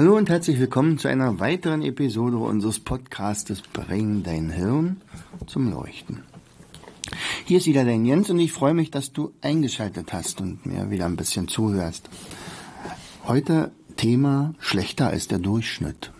[0.00, 5.02] Hallo und herzlich willkommen zu einer weiteren Episode unseres Podcastes Bring dein Hirn
[5.46, 6.22] zum Leuchten.
[7.44, 10.88] Hier ist wieder dein Jens und ich freue mich, dass du eingeschaltet hast und mir
[10.88, 12.08] wieder ein bisschen zuhörst.
[13.26, 16.10] Heute Thema schlechter als der Durchschnitt.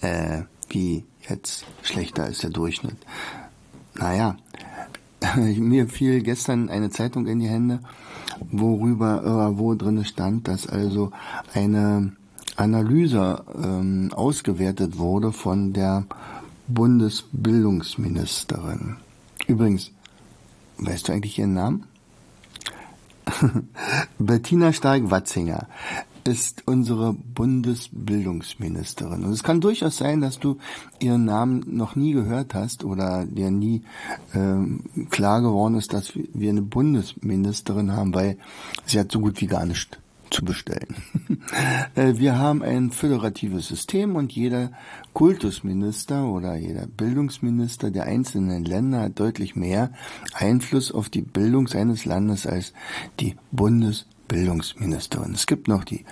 [0.00, 2.96] Äh, wie jetzt schlechter als der Durchschnitt?
[3.92, 4.38] Naja,
[5.36, 7.80] mir fiel gestern eine Zeitung in die Hände,
[8.50, 11.10] worüber, äh, wo drin stand, dass also
[11.52, 12.12] eine
[12.56, 16.04] Analyse ähm, ausgewertet wurde von der
[16.68, 18.96] Bundesbildungsministerin.
[19.46, 19.92] Übrigens,
[20.78, 21.86] weißt du eigentlich ihren Namen?
[24.18, 25.68] Bettina Stark-Watzinger
[26.24, 29.24] ist unsere Bundesbildungsministerin.
[29.24, 30.58] Und es kann durchaus sein, dass du
[30.98, 33.82] ihren Namen noch nie gehört hast oder dir nie
[34.34, 38.38] ähm, klar geworden ist, dass wir eine Bundesministerin haben, weil
[38.86, 40.96] sie hat so gut wie gar nicht zu bestellen.
[41.94, 44.72] Äh, wir haben ein föderatives System und jeder
[45.12, 49.92] Kultusminister oder jeder Bildungsminister der einzelnen Länder hat deutlich mehr
[50.34, 52.72] Einfluss auf die Bildung seines Landes als
[53.20, 55.34] die Bundesbildungsministerin.
[55.34, 56.04] Es gibt noch die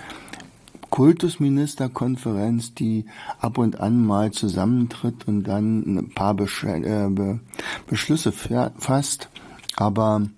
[0.95, 3.06] Kultusministerkonferenz, die
[3.41, 7.41] ab und an mal zusammentritt und dann ein paar äh, Be
[7.89, 9.28] Beschlüsse fasst,
[9.75, 10.28] aber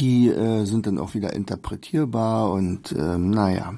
[0.00, 3.74] die äh, sind dann auch wieder interpretierbar und äh, naja.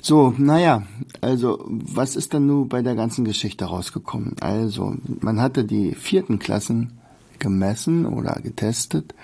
[0.00, 0.84] So, naja,
[1.20, 4.36] also was ist dann nun bei der ganzen Geschichte rausgekommen?
[4.40, 6.98] Also, man hatte die vierten Klassen
[7.38, 9.14] gemessen oder getestet,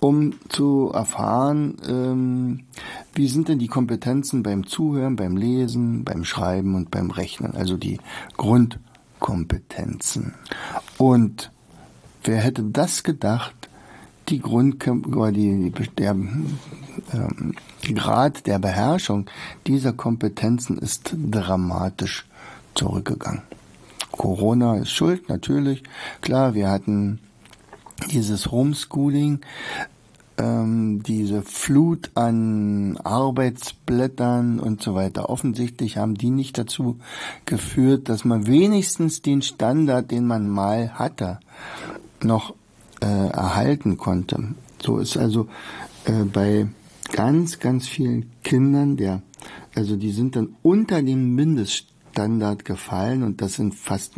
[0.00, 2.60] um zu erfahren, ähm,
[3.14, 7.76] wie sind denn die Kompetenzen beim Zuhören, beim Lesen, beim Schreiben und beim Rechnen, also
[7.76, 7.98] die
[8.36, 10.34] Grundkompetenzen.
[10.96, 11.50] Und
[12.24, 13.67] wer hätte das gedacht,
[14.28, 17.54] die Grund oder die, der ähm,
[17.94, 19.26] Grad der Beherrschung
[19.66, 22.26] dieser Kompetenzen ist dramatisch
[22.74, 23.42] zurückgegangen.
[24.12, 25.82] Corona ist schuld, natürlich.
[26.20, 27.20] Klar, wir hatten
[28.10, 29.40] dieses Homeschooling,
[30.38, 35.28] ähm, diese Flut an Arbeitsblättern und so weiter.
[35.28, 36.98] Offensichtlich haben die nicht dazu
[37.44, 41.38] geführt, dass man wenigstens den Standard, den man mal hatte,
[42.22, 42.54] noch
[43.00, 44.54] äh, erhalten konnte.
[44.82, 45.48] So ist also
[46.04, 46.66] äh, bei
[47.12, 49.22] ganz, ganz vielen Kindern der,
[49.74, 54.14] also die sind dann unter dem Mindeststandard gefallen und das sind fast,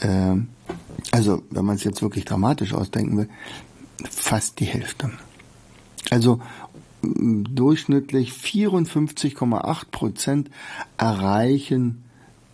[0.00, 0.34] äh,
[1.12, 3.28] also wenn man es jetzt wirklich dramatisch ausdenken will,
[4.08, 5.10] fast die Hälfte.
[6.10, 6.40] Also
[7.02, 10.50] durchschnittlich 54,8 Prozent
[10.96, 12.04] erreichen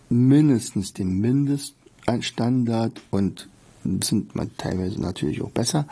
[0.09, 3.49] mindestens den Mindeststandard und
[4.03, 5.87] sind teilweise natürlich auch besser,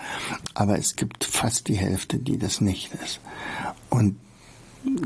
[0.53, 3.19] aber es gibt fast die Hälfte, die das nicht ist.
[3.89, 4.17] Und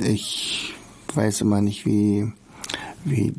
[0.02, 0.74] ich
[1.14, 2.32] weiß immer nicht, wie,
[3.04, 3.34] wie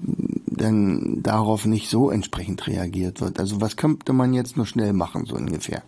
[0.46, 3.38] dann darauf nicht so entsprechend reagiert wird.
[3.38, 5.82] Also was könnte man jetzt nur schnell machen, so ungefähr?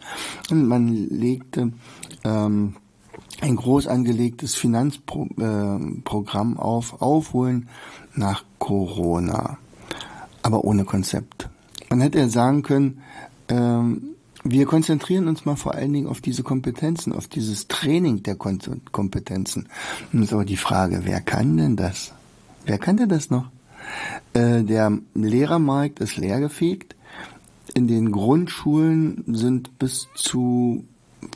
[0.51, 1.73] Und man legte
[2.25, 2.77] ähm,
[3.41, 7.69] ein groß angelegtes Finanzprogramm äh, auf, aufholen
[8.15, 9.59] nach Corona,
[10.43, 11.49] aber ohne Konzept.
[11.89, 13.03] Man hätte ja sagen können,
[13.51, 18.37] ähm, wir konzentrieren uns mal vor allen Dingen auf diese Kompetenzen, auf dieses Training der
[18.37, 19.69] Kompetenzen.
[20.13, 22.13] Und aber die Frage, wer kann denn das?
[22.65, 23.51] Wer kann denn das noch?
[24.33, 26.97] Äh, der Lehrermarkt ist leergefegt.
[27.75, 30.85] In den Grundschulen sind bis zu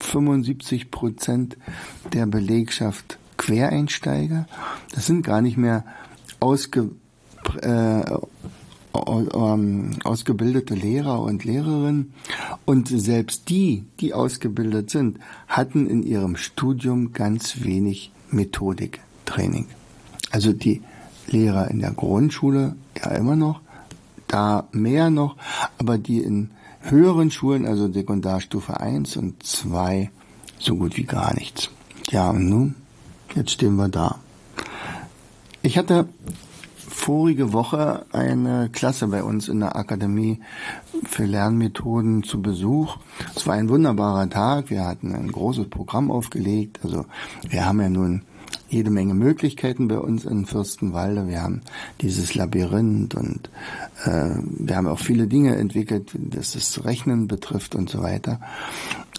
[0.00, 1.58] 75 Prozent
[2.12, 4.46] der Belegschaft Quereinsteiger.
[4.94, 5.84] Das sind gar nicht mehr
[6.40, 6.90] ausge,
[7.60, 8.02] äh,
[8.94, 12.12] ausgebildete Lehrer und Lehrerinnen.
[12.64, 15.19] Und selbst die, die ausgebildet sind,
[15.49, 19.67] hatten in ihrem Studium ganz wenig Methodiktraining.
[20.31, 20.82] Also die
[21.26, 23.61] Lehrer in der Grundschule ja immer noch,
[24.29, 25.37] da mehr noch,
[25.79, 26.50] aber die in
[26.81, 30.11] höheren Schulen, also Sekundarstufe 1 und 2,
[30.58, 31.70] so gut wie gar nichts.
[32.11, 32.75] Ja, und nun,
[33.35, 34.19] jetzt stehen wir da.
[35.62, 36.08] Ich hatte
[37.05, 40.41] vorige Woche eine Klasse bei uns in der Akademie
[41.05, 42.97] für Lernmethoden zu Besuch.
[43.37, 44.71] Es war ein wunderbarer Tag.
[44.71, 46.81] Wir hatten ein großes Programm aufgelegt.
[46.83, 47.05] Also
[47.47, 48.23] wir haben ja nun
[48.71, 51.29] jede Menge Möglichkeiten bei uns in Fürstenwalde.
[51.29, 51.61] Wir haben
[52.01, 53.51] dieses Labyrinth und
[54.06, 58.41] äh, wir haben auch viele Dinge entwickelt, das das Rechnen betrifft und so weiter.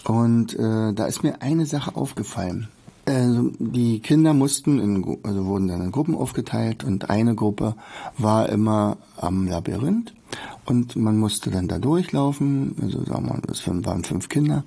[0.02, 2.66] Und äh, da ist mir eine Sache aufgefallen.
[3.06, 7.76] Also die Kinder mussten, in, also wurden dann in Gruppen aufgeteilt und eine Gruppe
[8.18, 10.12] war immer am Labyrinth
[10.64, 12.74] und man musste dann da durchlaufen.
[12.82, 14.64] Also sagen wir mal, das waren fünf Kinder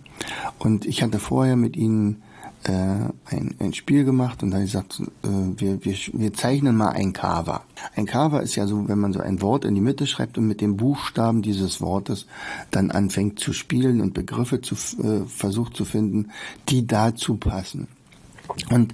[0.57, 2.23] und ich hatte vorher mit ihnen
[2.63, 7.11] äh, ein, ein Spiel gemacht und dann gesagt, äh, wir, wir, wir zeichnen mal ein
[7.11, 7.63] Cover.
[7.95, 10.47] Ein Cover ist ja so, wenn man so ein Wort in die Mitte schreibt und
[10.47, 12.25] mit den Buchstaben dieses Wortes
[12.71, 16.29] dann anfängt zu spielen und Begriffe zu äh, versucht zu finden,
[16.69, 17.87] die dazu passen.
[18.69, 18.93] Und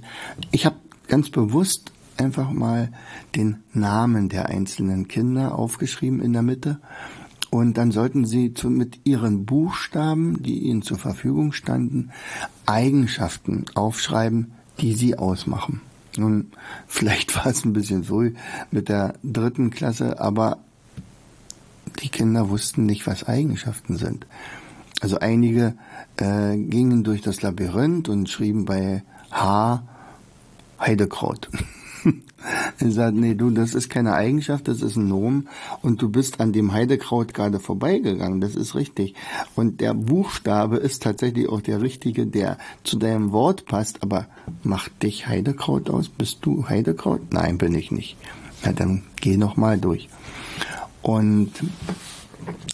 [0.50, 0.76] ich habe
[1.08, 2.90] ganz bewusst einfach mal
[3.34, 6.80] den Namen der einzelnen Kinder aufgeschrieben in der Mitte.
[7.50, 12.10] Und dann sollten sie zu, mit ihren Buchstaben, die ihnen zur Verfügung standen,
[12.66, 15.80] Eigenschaften aufschreiben, die sie ausmachen.
[16.16, 16.48] Nun,
[16.86, 18.34] vielleicht war es ein bisschen früh
[18.70, 20.58] mit der dritten Klasse, aber
[22.02, 24.26] die Kinder wussten nicht, was Eigenschaften sind.
[25.00, 25.74] Also einige
[26.16, 29.82] äh, gingen durch das Labyrinth und schrieben bei H.
[30.80, 31.48] Heidekraut.
[32.78, 35.48] er sagt, nee, du, das ist keine Eigenschaft, das ist ein Nomen
[35.82, 39.14] und du bist an dem Heidekraut gerade vorbeigegangen, das ist richtig.
[39.54, 44.26] Und der Buchstabe ist tatsächlich auch der richtige, der zu deinem Wort passt, aber
[44.62, 46.08] macht dich Heidekraut aus?
[46.08, 47.32] Bist du Heidekraut?
[47.32, 48.16] Nein, bin ich nicht.
[48.64, 50.08] Na, dann geh noch mal durch.
[51.02, 51.52] Und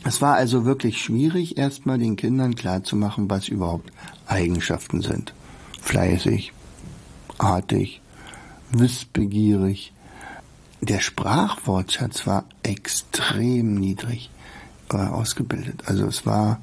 [0.05, 3.91] es war also wirklich schwierig, erstmal den Kindern klarzumachen, was überhaupt
[4.27, 5.33] Eigenschaften sind
[5.83, 6.53] fleißig,
[7.39, 8.01] artig,
[8.71, 9.93] wissbegierig.
[10.81, 14.31] Der Sprachwortschatz war extrem niedrig
[14.93, 15.83] äh, ausgebildet.
[15.87, 16.61] Also es war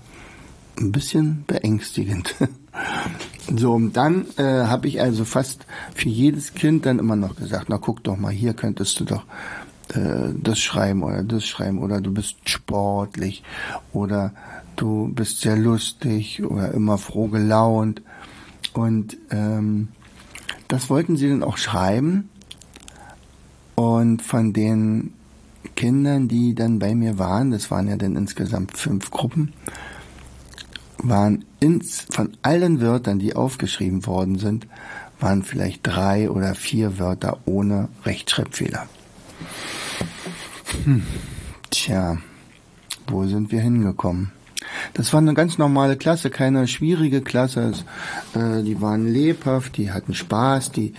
[0.80, 2.36] ein bisschen beängstigend.
[3.56, 7.66] so, und dann äh, habe ich also fast für jedes Kind dann immer noch gesagt,
[7.69, 9.24] na guck doch mal, hier könntest du doch
[9.94, 13.44] äh, das schreiben oder das schreiben oder du bist sportlich
[13.94, 14.33] oder
[14.75, 18.01] du bist sehr lustig oder immer froh gelaunt.
[18.74, 19.89] Und ähm,
[20.68, 22.30] das wollten sie dann auch schreiben.
[23.75, 25.13] Und von den
[25.75, 29.54] Kindern, die dann bei mir waren, das waren ja dann insgesamt fünf Gruppen,
[30.98, 34.68] waren ins, von allen Wörtern, die aufgeschrieben worden sind,
[35.19, 38.88] waren vielleicht drei oder vier Wörter ohne Rechtschreibfehler.
[40.83, 41.04] Hm.
[41.69, 42.18] Tja,
[43.07, 44.31] wo sind wir hingekommen?
[44.94, 47.74] Das war eine ganz normale Klasse, keine schwierige Klasse.
[48.34, 50.94] Äh, die waren lebhaft, die hatten Spaß, die,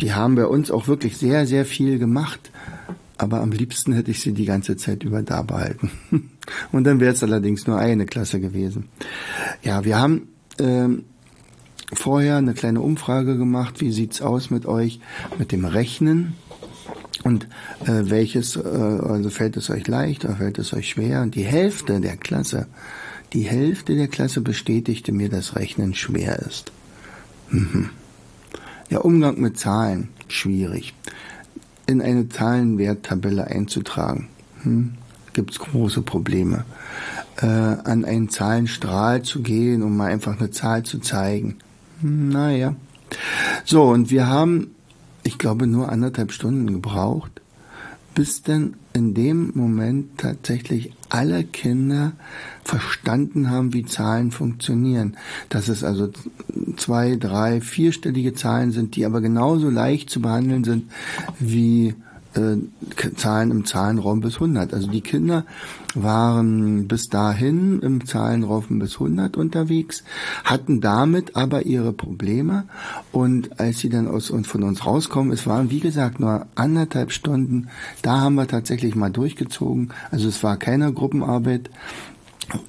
[0.00, 2.50] die haben bei uns auch wirklich sehr, sehr viel gemacht.
[3.18, 5.90] Aber am liebsten hätte ich sie die ganze Zeit über da behalten.
[6.72, 8.88] Und dann wäre es allerdings nur eine Klasse gewesen.
[9.62, 10.28] Ja, wir haben
[10.58, 11.04] ähm,
[11.92, 13.80] vorher eine kleine Umfrage gemacht.
[13.80, 15.00] Wie sieht's aus mit euch
[15.38, 16.34] mit dem Rechnen?
[17.22, 17.44] Und
[17.84, 21.22] äh, welches, äh, also fällt es euch leicht oder fällt es euch schwer?
[21.22, 22.66] Und die Hälfte der Klasse
[23.32, 26.72] die Hälfte der Klasse bestätigte mir, dass Rechnen schwer ist.
[27.50, 27.90] Mhm.
[28.90, 30.94] Der Umgang mit Zahlen, schwierig.
[31.86, 34.28] In eine Zahlenwerttabelle einzutragen,
[34.62, 34.94] hm,
[35.32, 36.64] gibt es große Probleme.
[37.36, 41.56] Äh, an einen Zahlenstrahl zu gehen, um mal einfach eine Zahl zu zeigen.
[42.02, 42.76] Hm, naja.
[43.64, 44.74] So, und wir haben,
[45.22, 47.40] ich glaube, nur anderthalb Stunden gebraucht,
[48.14, 52.12] bis denn in dem Moment tatsächlich alle Kinder
[52.64, 55.16] verstanden haben, wie Zahlen funktionieren.
[55.48, 56.10] Dass es also
[56.76, 60.90] zwei, drei, vierstellige Zahlen sind, die aber genauso leicht zu behandeln sind
[61.38, 61.94] wie
[62.34, 62.56] äh,
[63.16, 64.72] Zahlen im Zahlenraum bis 100.
[64.74, 65.44] Also die Kinder
[65.94, 70.04] waren bis dahin im Zahlenraum bis 100 unterwegs,
[70.44, 72.64] hatten damit aber ihre Probleme.
[73.10, 77.12] Und als sie dann aus und von uns rauskommen, es waren wie gesagt nur anderthalb
[77.12, 77.68] Stunden,
[78.02, 81.70] da haben wir tatsächlich mal durchgezogen, also es war keine Gruppenarbeit,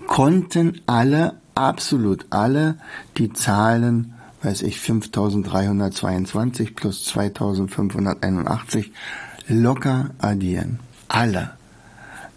[0.08, 2.77] konnten alle, absolut alle,
[3.17, 8.91] die Zahlen weiß ich, 5322 plus 2581
[9.47, 10.79] locker addieren.
[11.07, 11.51] Alle.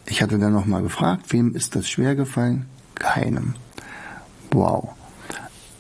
[0.07, 2.67] Ich hatte dann nochmal gefragt, wem ist das schwer gefallen?
[2.95, 3.55] Keinem.
[4.51, 4.91] Wow.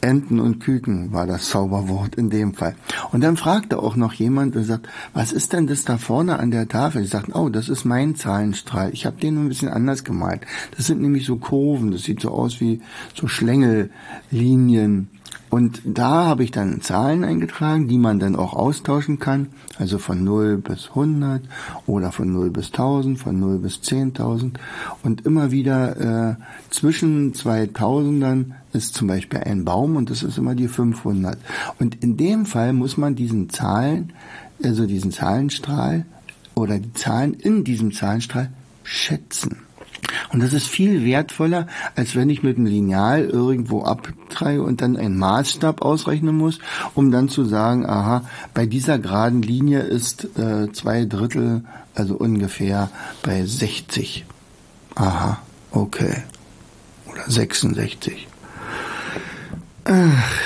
[0.00, 2.76] Enten und Küken war das Zauberwort in dem Fall.
[3.12, 6.50] Und dann fragte auch noch jemand und sagt, was ist denn das da vorne an
[6.50, 7.02] der Tafel?
[7.02, 8.90] Ich sagte, oh, das ist mein Zahlenstrahl.
[8.92, 10.42] Ich habe den ein bisschen anders gemalt.
[10.76, 11.90] Das sind nämlich so Kurven.
[11.90, 12.80] Das sieht so aus wie
[13.14, 15.08] so Schlängellinien
[15.50, 19.48] Und da habe ich dann Zahlen eingetragen, die man dann auch austauschen kann.
[19.78, 21.42] Also von 0 bis 100
[21.86, 24.54] oder von 0 bis 1000, von 0 bis 10.000.
[25.02, 26.36] Und immer wieder äh,
[26.70, 31.38] zwischen 2000ern ist zum Beispiel ein Baum und das ist immer die 500.
[31.78, 34.12] Und in dem Fall muss man diesen Zahlen,
[34.62, 36.04] also diesen Zahlenstrahl
[36.54, 38.50] oder die Zahlen in diesem Zahlenstrahl
[38.82, 39.65] schätzen.
[40.36, 44.98] Und das ist viel wertvoller, als wenn ich mit einem Lineal irgendwo abtreibe und dann
[44.98, 46.58] einen Maßstab ausrechnen muss,
[46.94, 51.64] um dann zu sagen, aha, bei dieser geraden Linie ist äh, zwei Drittel,
[51.94, 52.90] also ungefähr
[53.22, 54.26] bei 60.
[54.94, 55.40] Aha,
[55.70, 56.24] okay.
[57.06, 58.28] Oder 66.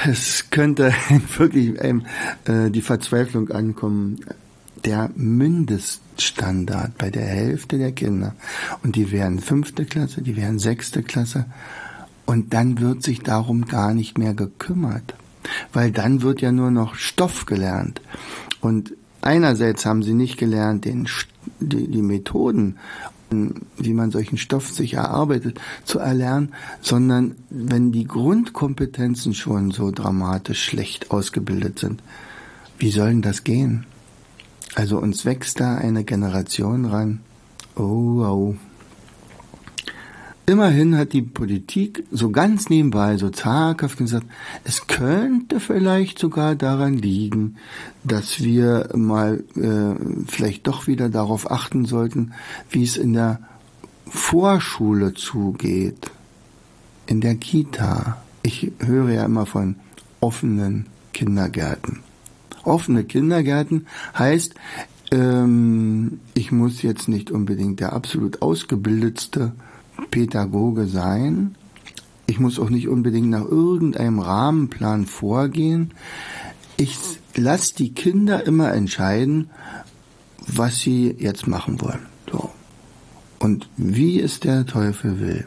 [0.09, 0.94] Es könnte
[1.37, 2.06] wirklich einem
[2.44, 4.20] äh, die Verzweiflung ankommen.
[4.84, 8.34] Der Mindest Standard bei der Hälfte der Kinder.
[8.82, 11.46] Und die wären fünfte Klasse, die wären sechste Klasse.
[12.26, 15.14] Und dann wird sich darum gar nicht mehr gekümmert.
[15.72, 18.00] Weil dann wird ja nur noch Stoff gelernt.
[18.60, 21.08] Und einerseits haben sie nicht gelernt, den,
[21.58, 22.76] die, die Methoden,
[23.76, 30.64] wie man solchen Stoff sich erarbeitet, zu erlernen, sondern wenn die Grundkompetenzen schon so dramatisch
[30.64, 32.02] schlecht ausgebildet sind,
[32.78, 33.87] wie soll denn das gehen?
[34.75, 37.21] Also uns wächst da eine Generation ran.
[37.77, 38.57] Oh, oh.
[40.47, 44.27] Immerhin hat die Politik so ganz nebenbei, so zaghaft gesagt,
[44.65, 47.57] es könnte vielleicht sogar daran liegen,
[48.03, 49.95] dass wir mal äh,
[50.27, 52.33] vielleicht doch wieder darauf achten sollten,
[52.69, 53.39] wie es in der
[54.09, 56.11] Vorschule zugeht,
[57.07, 58.21] in der Kita.
[58.43, 59.77] Ich höre ja immer von
[60.19, 62.00] offenen Kindergärten.
[62.64, 63.87] Offene Kindergärten
[64.17, 64.55] heißt,
[65.12, 69.52] ähm, ich muss jetzt nicht unbedingt der absolut ausgebildetste
[70.11, 71.57] Pädagoge sein.
[72.26, 75.93] Ich muss auch nicht unbedingt nach irgendeinem Rahmenplan vorgehen.
[76.76, 76.97] Ich
[77.35, 79.50] lasse die Kinder immer entscheiden,
[80.47, 82.07] was sie jetzt machen wollen.
[82.31, 82.50] So.
[83.40, 85.47] Und wie es der Teufel will.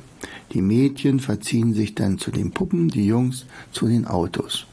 [0.52, 4.66] Die Mädchen verziehen sich dann zu den Puppen, die Jungs zu den Autos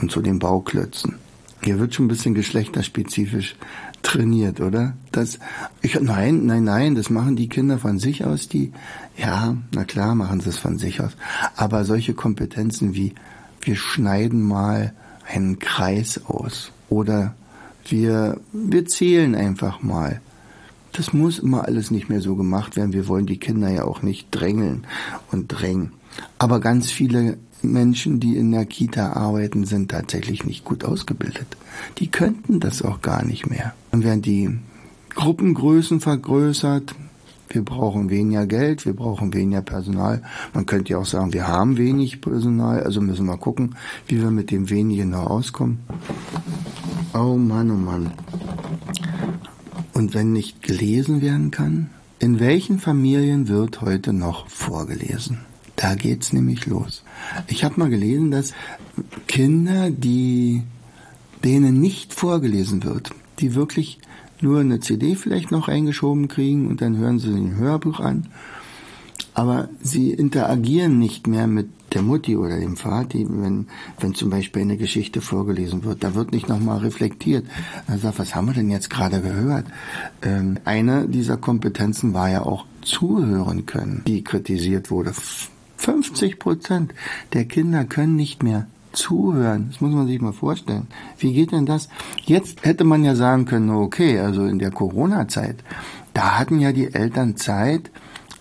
[0.00, 1.16] und zu den Bauklötzen.
[1.62, 3.56] Hier wird schon ein bisschen geschlechterspezifisch
[4.02, 4.94] trainiert, oder?
[5.10, 5.38] Das,
[5.82, 8.72] ich, nein, nein, nein, das machen die Kinder von sich aus, die,
[9.16, 11.12] ja, na klar machen sie es von sich aus.
[11.56, 13.14] Aber solche Kompetenzen wie,
[13.60, 14.92] wir schneiden mal
[15.28, 17.34] einen Kreis aus oder
[17.86, 20.20] wir, wir zählen einfach mal.
[20.92, 22.92] Das muss immer alles nicht mehr so gemacht werden.
[22.92, 24.86] Wir wollen die Kinder ja auch nicht drängeln
[25.30, 25.92] und drängen.
[26.38, 31.46] Aber ganz viele Menschen, die in der Kita arbeiten, sind tatsächlich nicht gut ausgebildet.
[31.98, 33.74] Die könnten das auch gar nicht mehr.
[33.90, 34.58] Dann werden die
[35.14, 36.94] Gruppengrößen vergrößert.
[37.50, 40.22] Wir brauchen weniger Geld, wir brauchen weniger Personal.
[40.52, 43.74] Man könnte ja auch sagen, wir haben wenig Personal, also müssen wir gucken,
[44.06, 45.78] wie wir mit dem wenigen noch auskommen.
[47.14, 48.12] Oh Mann, oh Mann.
[49.94, 55.38] Und wenn nicht gelesen werden kann, in welchen Familien wird heute noch vorgelesen?
[55.76, 57.02] Da geht's nämlich los.
[57.48, 58.54] Ich habe mal gelesen, dass
[59.26, 60.62] Kinder, die
[61.44, 63.98] denen nicht vorgelesen wird, die wirklich
[64.40, 68.28] nur eine CD vielleicht noch eingeschoben kriegen und dann hören sie ein Hörbuch an,
[69.34, 73.66] aber sie interagieren nicht mehr mit der Mutti oder dem Vati, wenn,
[73.98, 76.04] wenn zum Beispiel eine Geschichte vorgelesen wird.
[76.04, 77.46] Da wird nicht nochmal reflektiert.
[77.86, 79.66] Er sagt, was haben wir denn jetzt gerade gehört?
[80.22, 85.12] Ähm, eine dieser Kompetenzen war ja auch zuhören können, die kritisiert wurde
[85.78, 86.92] 50 Prozent
[87.32, 89.68] der Kinder können nicht mehr zuhören.
[89.70, 90.88] Das muss man sich mal vorstellen.
[91.18, 91.88] Wie geht denn das?
[92.24, 95.56] Jetzt hätte man ja sagen können, okay, also in der Corona-Zeit,
[96.14, 97.90] da hatten ja die Eltern Zeit,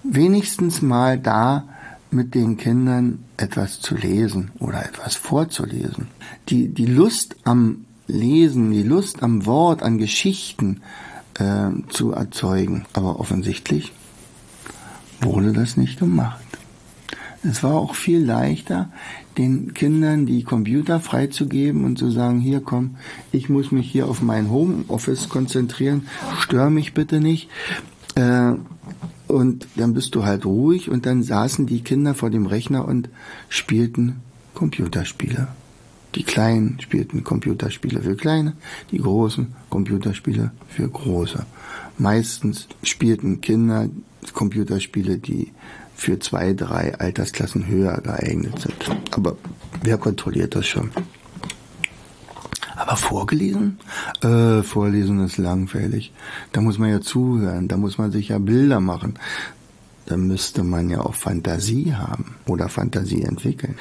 [0.04, 1.68] wenigstens mal da
[2.10, 6.08] mit den Kindern etwas zu lesen oder etwas vorzulesen.
[6.50, 10.82] Die, die Lust am Lesen, die Lust am Wort, an Geschichten
[11.38, 12.86] äh, zu erzeugen.
[12.94, 13.92] Aber offensichtlich
[15.22, 16.40] wurde das nicht gemacht.
[17.44, 18.90] Es war auch viel leichter,
[19.38, 22.96] den Kindern die Computer freizugeben und zu sagen, hier komm,
[23.32, 26.08] ich muss mich hier auf mein Homeoffice konzentrieren,
[26.40, 27.50] stör mich bitte nicht.
[28.16, 28.54] Äh,
[29.28, 33.10] und dann bist du halt ruhig und dann saßen die Kinder vor dem Rechner und
[33.50, 34.22] spielten
[34.54, 35.50] Computerspiele.
[36.16, 38.54] Die Kleinen spielten Computerspiele für Kleine,
[38.92, 41.46] die Großen Computerspiele für Große.
[41.98, 43.90] Meistens spielten Kinder
[44.34, 45.52] Computerspiele, die
[45.98, 48.98] für zwei, drei Altersklassen höher geeignet sind.
[49.12, 49.36] Aber
[49.84, 50.92] wer kontrolliert das schon?
[52.76, 53.80] Aber vorgelesen?
[54.22, 56.14] Äh, vorlesen ist langweilig.
[56.52, 59.16] Da muss man ja zuhören, da muss man sich ja Bilder machen.
[60.06, 63.76] Da müsste man ja auch Fantasie haben oder Fantasie entwickeln.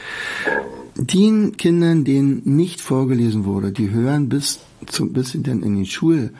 [0.96, 5.86] den Kindern, denen nicht vorgelesen wurde, die hören bis, zum, bis sie dann in die
[5.86, 6.30] Schule,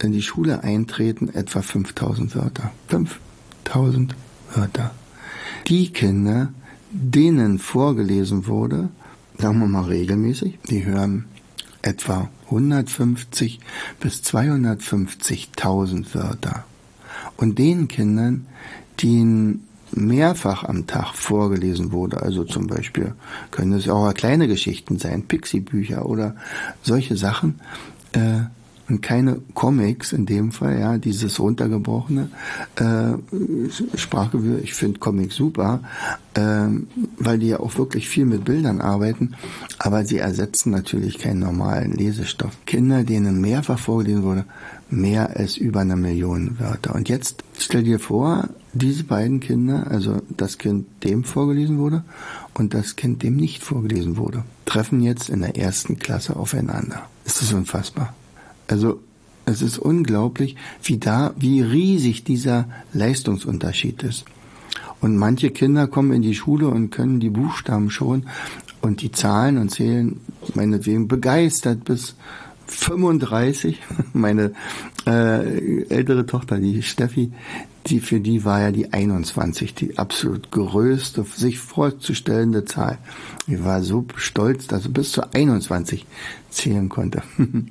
[0.00, 2.70] in die Schule eintreten, etwa 5000 Wörter.
[2.88, 4.14] 5000
[4.54, 4.94] Wörter.
[5.68, 6.52] Die Kinder,
[6.92, 8.88] denen vorgelesen wurde,
[9.36, 11.24] sagen wir mal regelmäßig, die hören
[11.82, 13.58] etwa 150
[13.98, 16.64] bis 250.000 Wörter.
[17.36, 18.46] Und den Kindern,
[19.02, 23.14] denen mehrfach am Tag vorgelesen wurde, also zum Beispiel
[23.50, 26.36] können es auch kleine Geschichten sein, Pixie-Bücher oder
[26.82, 27.60] solche Sachen,
[28.12, 28.42] äh,
[28.88, 32.30] und keine Comics in dem Fall, ja, dieses runtergebrochene
[32.76, 34.38] äh, Sprache.
[34.62, 35.80] Ich finde Comics super,
[36.34, 36.68] äh,
[37.18, 39.34] weil die ja auch wirklich viel mit Bildern arbeiten,
[39.78, 42.56] aber sie ersetzen natürlich keinen normalen Lesestoff.
[42.66, 44.44] Kinder, denen mehrfach vorgelesen wurde,
[44.88, 46.94] mehr als über eine Million Wörter.
[46.94, 52.04] Und jetzt stell dir vor, diese beiden Kinder, also das Kind, dem vorgelesen wurde
[52.54, 57.08] und das Kind, dem nicht vorgelesen wurde, treffen jetzt in der ersten Klasse aufeinander.
[57.24, 58.14] Ist unfassbar.
[58.68, 59.00] Also
[59.44, 64.24] es ist unglaublich, wie da, wie riesig dieser Leistungsunterschied ist.
[65.00, 68.24] Und manche Kinder kommen in die Schule und können die Buchstaben schon
[68.80, 70.20] und die Zahlen und zählen
[70.54, 72.16] meinetwegen begeistert bis
[72.66, 73.80] 35.
[74.12, 74.52] Meine
[75.06, 77.30] äh, ältere Tochter, die Steffi,
[77.86, 82.98] die für die war ja die 21 die absolut größte, sich vorzustellende Zahl.
[83.46, 86.06] Ich war so stolz, dass sie bis zu 21
[86.50, 87.22] zählen konnte.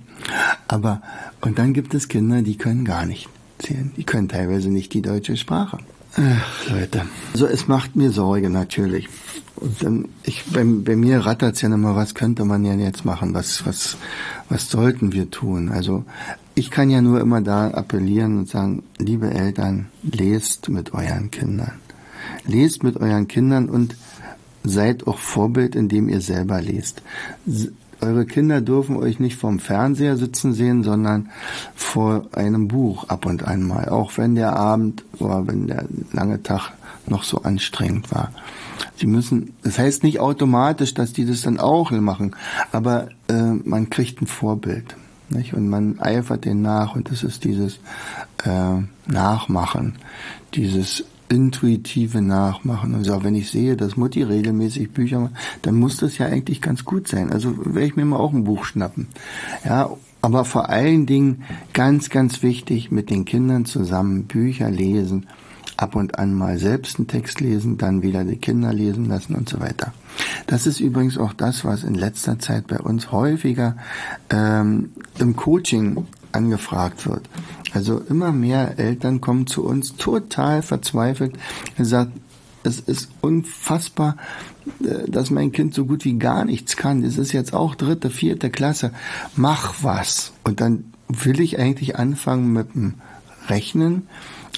[0.68, 1.02] Aber,
[1.42, 3.30] und dann gibt es Kinder, die können gar nicht
[3.60, 3.92] zählen.
[3.98, 5.80] Die können teilweise nicht die deutsche Sprache.
[6.18, 7.02] Ach, Leute.
[7.34, 9.10] Also es macht mir Sorge natürlich.
[9.58, 13.34] Und dann, ich, bei, bei mir rattert's ja immer, was könnte man ja jetzt machen?
[13.34, 13.98] Was, was,
[14.50, 15.70] was sollten wir tun?
[15.70, 16.06] Also
[16.56, 21.74] ich kann ja nur immer da appellieren und sagen, liebe Eltern, lest mit euren Kindern.
[22.48, 23.96] Lest mit euren Kindern und
[24.64, 27.02] seid auch Vorbild, indem ihr selber lest.
[28.02, 31.30] Eure Kinder dürfen euch nicht vom Fernseher sitzen sehen, sondern
[31.76, 33.90] vor einem Buch ab und an mal.
[33.90, 36.72] Auch wenn der Abend oder wenn der lange Tag
[37.08, 38.32] noch so anstrengend war.
[38.98, 42.36] Sie müssen, das heißt nicht automatisch, dass die das dann auch machen,
[42.72, 44.96] aber äh, man kriegt ein Vorbild.
[45.30, 45.54] Nicht?
[45.54, 47.80] Und man eifert den nach und das ist dieses
[48.44, 49.96] äh, Nachmachen,
[50.54, 52.94] dieses intuitive Nachmachen.
[52.94, 55.34] Und so, wenn ich sehe, dass Mutti regelmäßig Bücher macht,
[55.64, 57.32] dann muss das ja eigentlich ganz gut sein.
[57.32, 59.08] Also werde ich mir mal auch ein Buch schnappen.
[59.64, 59.90] Ja,
[60.22, 65.28] aber vor allen Dingen ganz, ganz wichtig, mit den Kindern zusammen Bücher lesen,
[65.78, 69.50] ab und an mal selbst einen Text lesen, dann wieder die Kinder lesen lassen und
[69.50, 69.94] so weiter.
[70.48, 73.78] Das ist übrigens auch das, was in letzter Zeit bei uns häufiger
[74.30, 77.30] ähm, im Coaching angefragt wird.
[77.74, 81.36] Also immer mehr Eltern kommen zu uns total verzweifelt
[81.78, 82.14] und sagen,
[82.64, 84.18] es ist unfassbar,
[84.84, 87.04] äh, dass mein Kind so gut wie gar nichts kann.
[87.04, 88.92] Es ist jetzt auch dritte, vierte Klasse.
[89.36, 90.34] Mach was.
[90.44, 92.96] Und dann will ich eigentlich anfangen mit dem
[93.48, 94.08] Rechnen,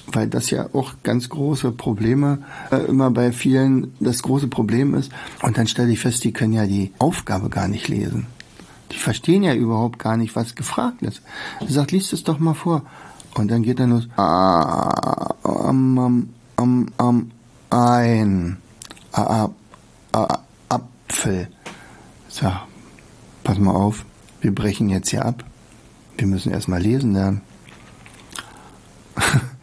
[0.08, 2.40] weil das ja auch ganz große Probleme
[2.72, 5.12] äh, immer bei vielen das große Problem ist.
[5.42, 8.28] Und dann stelle ich fest, die können ja die Aufgabe gar nicht lesen.
[8.92, 11.22] Die verstehen ja überhaupt gar nicht, was gefragt ist.
[11.60, 12.84] Er sagt, liest es doch mal vor.
[13.36, 14.08] Und dann geht er los.
[14.16, 17.32] Ah, am, am, am, am,
[17.70, 18.58] ein.
[19.12, 19.50] A, a,
[20.14, 21.48] a, Apfel.
[22.30, 22.66] Sag,
[23.44, 24.06] pass mal auf,
[24.42, 25.44] wir brechen jetzt hier ab.
[26.18, 27.42] Wir müssen erstmal lesen lernen.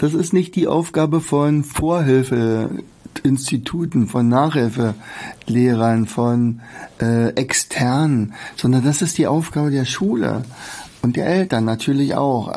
[0.00, 6.62] Das ist nicht die Aufgabe von Vorhilfeinstituten, von Nachhilfelehrern, von
[7.02, 10.44] äh, externen, sondern das ist die Aufgabe der Schule
[11.02, 12.50] und der Eltern natürlich auch.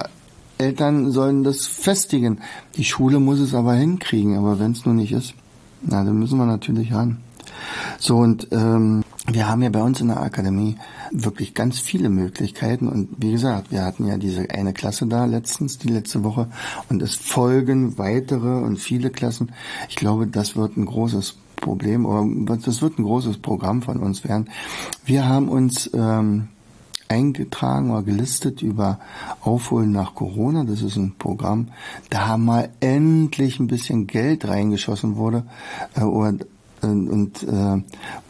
[0.58, 2.40] Eltern sollen das festigen.
[2.78, 5.34] Die Schule muss es aber hinkriegen, aber wenn es nur nicht ist,
[5.82, 7.18] na, dann müssen wir natürlich ran.
[8.00, 10.78] So und ähm, wir haben ja bei uns in der Akademie
[11.12, 15.78] wirklich ganz viele Möglichkeiten und wie gesagt, wir hatten ja diese eine Klasse da letztens,
[15.78, 16.50] die letzte Woche
[16.90, 19.52] und es folgen weitere und viele Klassen.
[19.90, 24.24] Ich glaube, das wird ein großes Problem oder das wird ein großes Programm von uns
[24.26, 24.50] werden.
[25.06, 26.50] Wir haben uns ähm,
[27.08, 29.00] eingetragen oder gelistet über
[29.42, 30.64] Aufholen nach Corona.
[30.64, 31.70] Das ist ein Programm,
[32.10, 35.46] da mal endlich ein bisschen Geld reingeschossen wurde
[35.96, 36.34] äh, oder
[36.84, 37.82] und, und äh,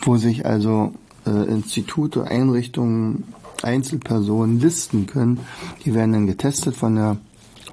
[0.02, 0.94] wo sich also
[1.26, 3.24] äh, Institute, Einrichtungen,
[3.64, 5.40] Einzelpersonen listen können.
[5.86, 7.18] Die werden dann getestet von der,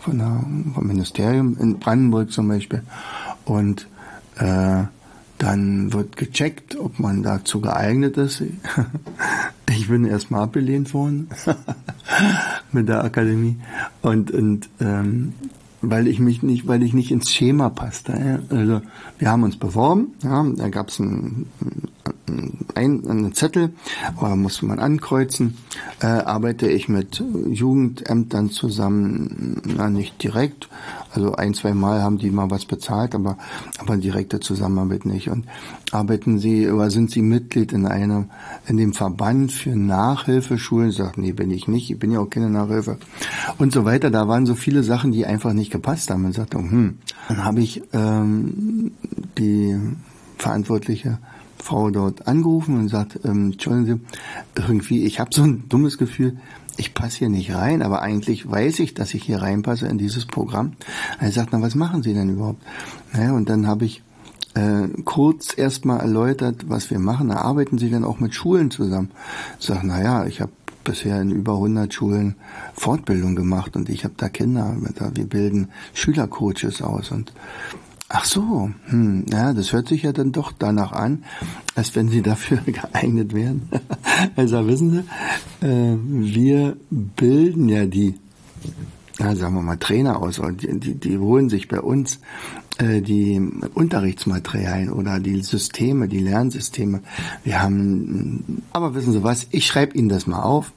[0.00, 2.82] von der vom Ministerium in Brandenburg zum Beispiel
[3.44, 3.88] und
[4.36, 4.84] äh,
[5.38, 8.42] dann wird gecheckt, ob man dazu geeignet ist.
[9.72, 11.28] Ich bin erstmal abgelehnt worden
[12.72, 13.56] mit der Akademie
[14.02, 15.32] und und ähm,
[15.82, 18.42] weil ich mich nicht, weil ich nicht ins Schema passte.
[18.50, 18.82] Also
[19.18, 21.46] wir haben uns beworben, ja, da gab es einen,
[22.75, 23.75] ein, einen Zettel,
[24.20, 25.57] oder muss man ankreuzen,
[26.01, 30.68] äh, arbeite ich mit Jugendämtern zusammen, na nicht direkt,
[31.12, 33.37] also ein, zwei Mal haben die mal was bezahlt, aber,
[33.79, 35.29] aber direkte Zusammenarbeit nicht.
[35.29, 35.44] Und
[35.90, 38.31] arbeiten Sie oder sind Sie Mitglied in einem,
[38.66, 40.92] in dem Verband für Nachhilfeschulen?
[40.92, 42.99] Sagt, nee, bin ich nicht, ich bin ja auch keine Nachhilfe.
[43.59, 44.11] Und so weiter.
[44.11, 46.25] Da waren so viele Sachen, die einfach nicht gepasst haben.
[46.25, 48.92] Und sagte, hm, dann habe ich ähm,
[49.37, 49.77] die
[50.38, 51.18] verantwortliche
[51.62, 54.03] Frau dort angerufen und sagt, ähm, Entschuldigen
[54.57, 56.38] Sie, irgendwie, ich habe so ein dummes Gefühl,
[56.77, 60.27] ich passe hier nicht rein, aber eigentlich weiß ich, dass ich hier reinpasse in dieses
[60.27, 60.73] Programm.
[61.18, 62.62] Er sagt, na, was machen Sie denn überhaupt?
[63.12, 64.03] Naja, und dann habe ich
[64.55, 67.29] äh, kurz erstmal erläutert, was wir machen.
[67.29, 69.11] Da arbeiten Sie denn auch mit Schulen zusammen?
[69.59, 70.53] Ich sage, naja, ich habe
[70.85, 72.37] bisher in über 100 Schulen
[72.75, 74.75] Fortbildung gemacht und ich habe da Kinder,
[75.14, 77.33] wir bilden Schülercoaches aus und
[78.12, 81.23] Ach so, hm, ja, das hört sich ja dann doch danach an,
[81.77, 83.68] als wenn Sie dafür geeignet wären.
[84.37, 84.90] also wissen
[85.61, 88.16] Sie, äh, wir bilden ja die,
[89.20, 92.18] ja, sagen wir mal, Trainer aus und die, die, die holen sich bei uns
[92.79, 93.40] äh, die
[93.75, 97.03] Unterrichtsmaterialien oder die Systeme, die Lernsysteme.
[97.44, 100.73] Wir haben, aber wissen Sie was, ich schreibe Ihnen das mal auf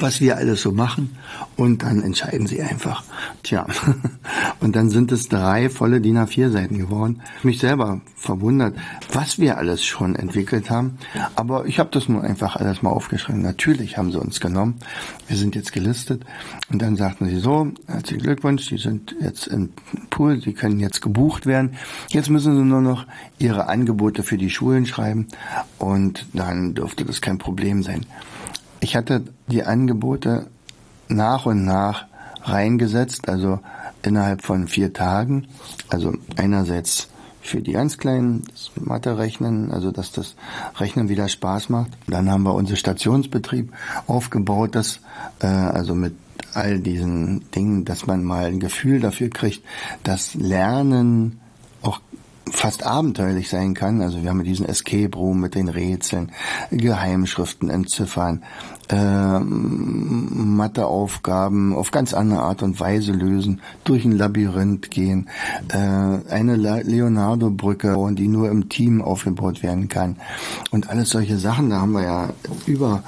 [0.00, 1.16] was wir alles so machen
[1.56, 3.04] und dann entscheiden sie einfach.
[3.42, 3.66] Tja,
[4.60, 7.22] und dann sind es drei volle DIN A4 Seiten geworden.
[7.42, 8.74] Mich selber verwundert,
[9.12, 10.98] was wir alles schon entwickelt haben,
[11.36, 13.42] aber ich habe das nur einfach alles mal aufgeschrieben.
[13.42, 14.76] Natürlich haben sie uns genommen.
[15.28, 16.24] Wir sind jetzt gelistet
[16.70, 19.70] und dann sagten sie so, herzlichen Glückwunsch, Sie sind jetzt im
[20.10, 21.76] Pool, Sie können jetzt gebucht werden.
[22.10, 23.06] Jetzt müssen Sie nur noch
[23.38, 25.28] Ihre Angebote für die Schulen schreiben
[25.78, 28.06] und dann dürfte das kein Problem sein.
[28.80, 30.46] Ich hatte die Angebote
[31.08, 32.06] nach und nach
[32.42, 33.60] reingesetzt, also
[34.02, 35.46] innerhalb von vier Tagen.
[35.88, 37.08] Also einerseits
[37.42, 40.34] für die ganz Kleinen das Mathe-Rechnen, also dass das
[40.76, 41.90] Rechnen wieder Spaß macht.
[42.06, 43.72] Dann haben wir unseren Stationsbetrieb
[44.06, 45.00] aufgebaut, das
[45.40, 46.14] äh, also mit
[46.54, 49.62] all diesen Dingen, dass man mal ein Gefühl dafür kriegt,
[50.02, 51.40] dass Lernen
[51.82, 52.00] auch
[52.50, 54.00] fast abenteuerlich sein kann.
[54.02, 56.32] Also wir haben diesen Escape Room mit den Rätseln,
[56.70, 58.42] Geheimschriften entziffern,
[58.88, 59.40] äh,
[60.50, 65.28] Matheaufgaben auf ganz andere Art und Weise lösen, durch ein Labyrinth gehen,
[65.68, 70.16] äh, eine Leonardo-Brücke die nur im Team aufgebaut werden kann.
[70.70, 72.30] Und alles solche Sachen, da haben wir ja
[72.66, 73.02] über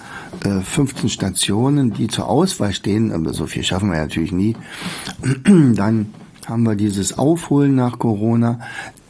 [0.44, 4.56] äh, 15 Stationen, die zur Auswahl stehen, aber so viel schaffen wir natürlich nie.
[5.44, 6.06] Dann
[6.46, 8.60] haben wir dieses Aufholen nach Corona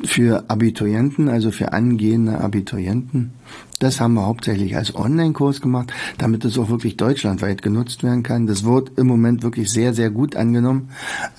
[0.05, 3.33] für Abiturienten, also für angehende Abiturienten.
[3.79, 8.47] Das haben wir hauptsächlich als Online-Kurs gemacht, damit es auch wirklich deutschlandweit genutzt werden kann.
[8.47, 10.91] Das wird im Moment wirklich sehr, sehr gut angenommen.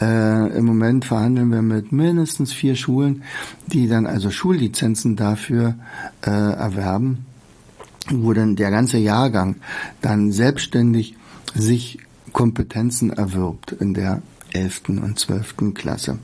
[0.01, 3.23] Äh, Im Moment verhandeln wir mit mindestens vier Schulen,
[3.67, 5.75] die dann also Schullizenzen dafür
[6.21, 7.25] äh, erwerben,
[8.09, 9.55] wo dann der ganze Jahrgang
[10.01, 11.15] dann selbstständig
[11.55, 11.99] sich
[12.33, 14.21] Kompetenzen erwirbt in der
[14.53, 14.89] 11.
[14.89, 15.73] und 12.
[15.73, 16.19] Klasse.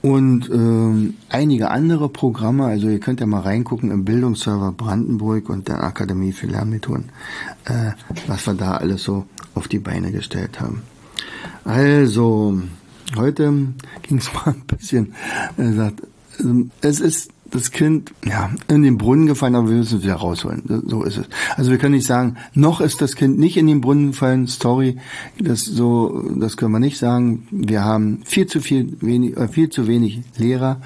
[0.00, 5.68] Und ähm, einige andere Programme, also ihr könnt ja mal reingucken im Bildungsserver Brandenburg und
[5.68, 7.10] der Akademie für Lernmethoden,
[7.64, 7.92] äh,
[8.26, 10.82] was wir da alles so auf die Beine gestellt haben.
[11.64, 12.60] Also,
[13.16, 13.52] heute
[14.02, 15.14] ging es mal ein bisschen,
[15.56, 16.02] äh, sagt,
[16.80, 20.62] es ist das Kind ja in den Brunnen gefallen, aber wir müssen es wieder rausholen.
[20.86, 21.26] So ist es.
[21.56, 24.48] Also wir können nicht sagen, noch ist das Kind nicht in den Brunnen gefallen.
[24.48, 24.96] Story,
[25.38, 27.46] das so, das können wir nicht sagen.
[27.50, 30.80] Wir haben viel zu viel wenig, äh, viel zu wenig Lehrer,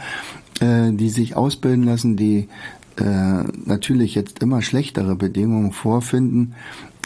[0.61, 2.49] äh, die sich ausbilden lassen, die
[2.97, 6.55] äh, natürlich jetzt immer schlechtere Bedingungen vorfinden.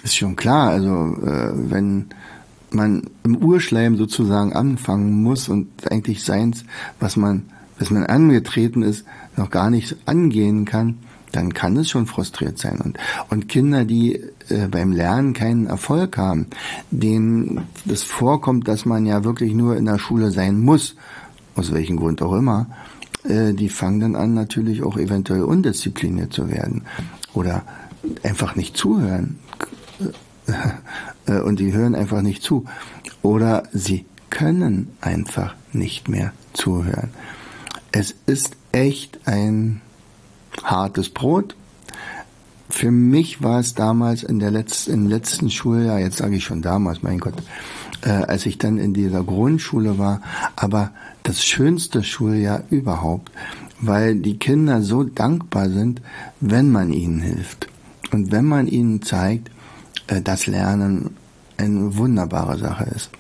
[0.03, 0.71] Ist schon klar.
[0.71, 2.07] Also äh, wenn
[2.73, 6.65] man im Urschleim sozusagen anfangen muss und eigentlich seins,
[6.99, 7.43] was man,
[7.81, 9.05] was man angetreten ist,
[9.37, 10.99] noch gar nicht angehen kann,
[11.33, 12.81] dann kann es schon frustriert sein.
[12.81, 12.99] Und,
[13.31, 14.17] und Kinder, die
[14.49, 16.47] äh, beim Lernen keinen Erfolg haben,
[16.91, 20.97] denen das vorkommt, dass man ja wirklich nur in der Schule sein muss,
[21.55, 22.67] aus welchem Grund auch immer,
[23.25, 26.83] äh, die fangen dann an, natürlich auch eventuell undiszipliniert zu werden
[27.33, 27.63] oder
[28.23, 29.39] einfach nicht zuhören.
[31.27, 32.65] Äh, und die hören einfach nicht zu.
[33.23, 37.11] Oder sie können einfach nicht mehr zuhören.
[37.93, 39.81] Es ist echt ein
[40.63, 41.57] hartes Brot.
[42.69, 46.63] Für mich war es damals in der letzten, im letzten Schuljahr, jetzt sage ich schon
[46.63, 47.35] damals, mein Gott,
[48.03, 50.23] äh, als ich dann in dieser Grundschule war,
[50.55, 50.93] aber
[51.25, 53.33] das schönste Schuljahr überhaupt,
[53.81, 56.01] weil die Kinder so dankbar sind,
[56.41, 57.67] wenn man ihnen hilft
[58.13, 59.51] und wenn man ihnen zeigt,
[60.07, 61.17] äh, dass Lernen
[61.57, 63.11] eine wunderbare Sache ist.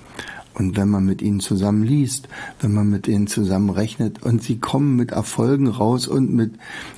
[0.55, 2.29] Und wenn man mit ihnen zusammen liest,
[2.61, 6.55] wenn man mit ihnen zusammen rechnet und sie kommen mit Erfolgen raus und mit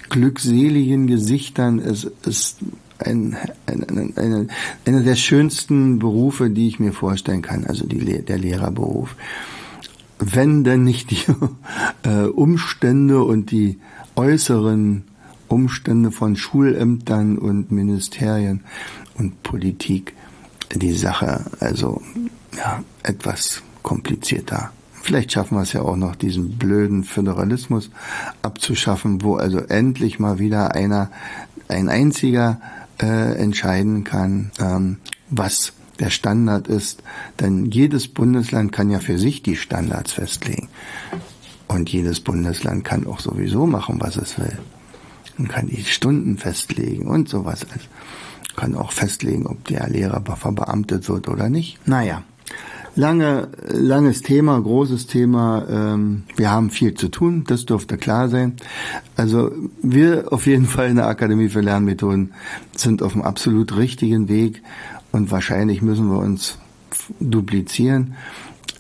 [0.09, 2.59] glückseligen Gesichtern, es ist
[2.99, 3.37] ein,
[3.67, 4.47] ein, eine,
[4.87, 9.17] einer der schönsten Berufe, die ich mir vorstellen kann, also die, der Lehrerberuf.
[10.19, 11.25] Wenn denn nicht die
[12.09, 13.79] äh, Umstände und die
[14.17, 15.05] äußeren
[15.49, 18.63] Umstände von Schulämtern und Ministerien
[19.19, 20.15] und Politik
[20.75, 22.01] die Sache also
[22.57, 24.71] ja, etwas komplizierter.
[25.03, 27.91] Vielleicht schaffen wir es ja auch noch, diesen blöden Föderalismus
[28.43, 31.11] abzuschaffen, wo also endlich mal wieder einer,
[31.69, 32.61] ein einziger
[33.01, 37.03] äh, entscheiden kann, ähm, was der Standard ist.
[37.41, 40.69] Denn jedes Bundesland kann ja für sich die Standards festlegen.
[41.67, 44.59] Und jedes Bundesland kann auch sowieso machen, was es will.
[45.37, 47.67] Man kann die Stunden festlegen und sowas.
[48.55, 51.79] Kann auch festlegen, ob der Lehrer verbeamtet wird oder nicht.
[51.89, 52.23] Naja,
[52.95, 55.67] lange, langes Thema, großes Thema.
[55.69, 58.57] Ähm, wir haben viel zu tun, das dürfte klar sein.
[59.17, 59.51] Also
[59.83, 62.33] wir auf jeden Fall in der Akademie für Lernmethoden
[62.77, 64.63] sind auf dem absolut richtigen Weg
[65.13, 66.59] und wahrscheinlich müssen wir uns
[67.21, 68.15] duplizieren.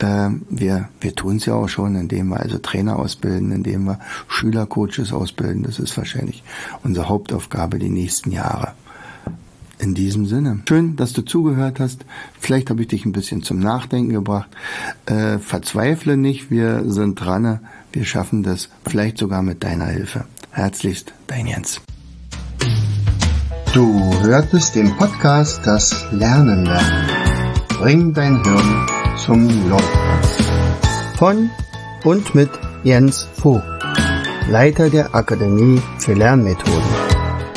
[0.00, 4.00] Ähm, wir, wir tun es ja auch schon, indem wir also Trainer ausbilden, indem wir
[4.28, 5.62] Schülercoaches ausbilden.
[5.62, 6.42] Das ist wahrscheinlich
[6.82, 8.74] unsere Hauptaufgabe die nächsten Jahre.
[9.82, 10.60] In diesem Sinne.
[10.68, 12.04] Schön, dass du zugehört hast.
[12.38, 14.48] Vielleicht habe ich dich ein bisschen zum Nachdenken gebracht.
[15.06, 17.58] Äh, verzweifle nicht, wir sind dran.
[17.92, 20.24] Wir schaffen das vielleicht sogar mit deiner Hilfe.
[20.52, 21.80] Herzlichst, dein Jens.
[23.74, 27.08] Du hörtest den Podcast Das Lernen lernen.
[27.80, 29.98] Bring dein Hirn zum Laufen.
[31.16, 31.50] Von
[32.04, 32.50] und mit
[32.84, 33.64] Jens Vogt,
[34.48, 37.01] Leiter der Akademie für Lernmethoden.